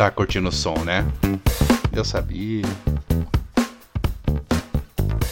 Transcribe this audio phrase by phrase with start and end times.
[0.00, 1.04] tá curtindo o som, né?
[1.92, 2.64] Eu sabia.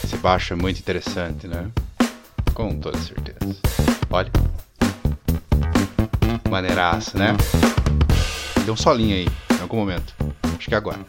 [0.04, 1.70] Esse baixo é muito interessante, né?
[2.52, 3.56] Com toda certeza.
[4.10, 4.30] Olha.
[6.50, 7.34] Maneiraça, né?
[8.62, 9.26] Tem um solinho aí,
[9.56, 10.14] em algum momento.
[10.58, 11.00] Acho que é agora.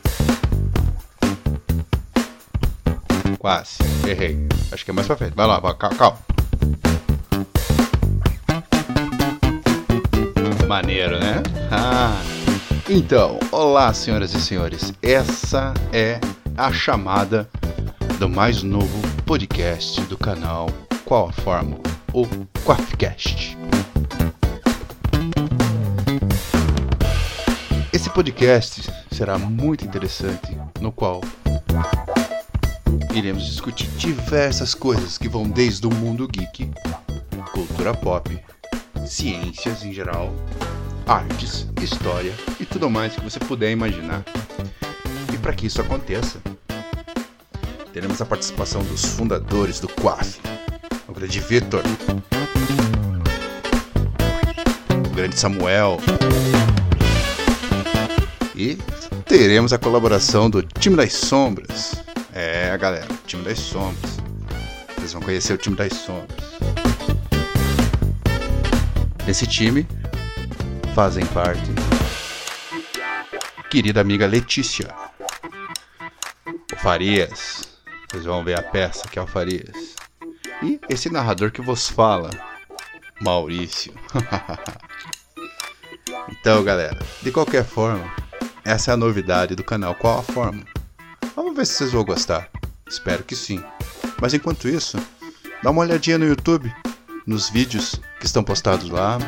[3.40, 3.80] Quase.
[4.08, 4.48] Errei.
[4.72, 5.36] Acho que é mais pra frente.
[5.36, 5.98] Vai lá, vai, calma.
[5.98, 6.20] calma.
[10.66, 11.44] Maneiro, né?
[11.70, 12.39] Ah.
[12.92, 14.92] Então, olá, senhoras e senhores.
[15.00, 16.20] Essa é
[16.58, 17.48] a chamada
[18.18, 20.68] do mais novo podcast do canal
[21.06, 21.84] Qual a Fórmula?
[22.12, 22.26] O
[22.66, 23.56] Quafcast.
[27.94, 31.22] Esse podcast será muito interessante, no qual
[33.14, 36.72] iremos discutir diversas coisas que vão desde o mundo geek,
[37.54, 38.36] cultura pop,
[39.06, 40.34] ciências em geral,
[41.10, 44.24] artes, história e tudo mais que você puder imaginar.
[45.34, 46.40] E para que isso aconteça,
[47.92, 50.40] teremos a participação dos fundadores do Quaf,
[51.08, 51.82] o grande Vitor,
[55.04, 55.98] o grande Samuel,
[58.56, 58.78] e
[59.26, 61.96] teremos a colaboração do Time das Sombras.
[62.32, 64.20] É, galera, Time das Sombras.
[64.96, 66.38] Vocês vão conhecer o Time das Sombras.
[69.26, 69.88] Nesse time
[70.94, 71.72] fazem parte
[73.70, 74.94] querida amiga Letícia,
[76.74, 77.70] o Farias.
[78.10, 79.96] Vocês vão ver a peça que é o Farias.
[80.64, 82.32] E esse narrador que vos fala,
[83.22, 83.94] Maurício.
[86.30, 88.12] então, galera, de qualquer forma,
[88.66, 89.94] essa é a novidade do canal.
[89.94, 90.64] Qual a forma?
[91.36, 92.50] Vamos ver se vocês vão gostar.
[92.90, 93.64] Espero que sim.
[94.20, 94.98] Mas enquanto isso,
[95.62, 96.74] dá uma olhadinha no YouTube,
[97.28, 99.20] nos vídeos que estão postados lá.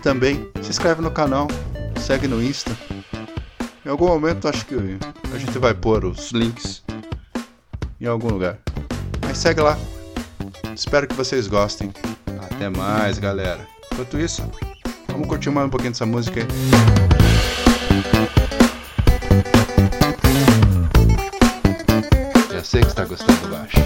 [0.00, 1.48] Também se inscreve no canal,
[2.00, 2.74] segue no Insta.
[3.84, 6.82] Em algum momento acho que a gente vai pôr os links
[8.00, 8.58] em algum lugar.
[9.26, 9.76] Mas segue lá.
[10.74, 11.92] Espero que vocês gostem.
[12.40, 13.60] Até mais, galera.
[13.92, 14.42] Enquanto isso,
[15.08, 16.46] vamos curtir mais um pouquinho dessa música aí.
[22.50, 23.76] Já sei que está gostando do baixo.